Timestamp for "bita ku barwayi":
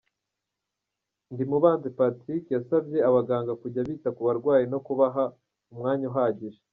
3.87-4.65